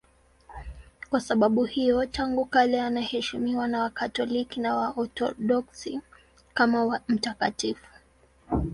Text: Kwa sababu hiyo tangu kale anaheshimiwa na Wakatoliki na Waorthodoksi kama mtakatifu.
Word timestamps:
Kwa 1.09 1.19
sababu 1.21 1.63
hiyo 1.65 2.05
tangu 2.05 2.45
kale 2.45 2.81
anaheshimiwa 2.81 3.67
na 3.67 3.81
Wakatoliki 3.83 4.59
na 4.59 4.75
Waorthodoksi 4.75 5.99
kama 6.53 7.01
mtakatifu. 7.07 7.87